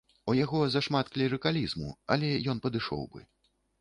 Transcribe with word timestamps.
У 0.31 0.33
яго 0.37 0.61
зашмат 0.75 1.11
клерыкалізму, 1.17 1.93
але 2.17 2.33
ён 2.55 2.63
падышоў 2.65 3.03
бы. 3.15 3.21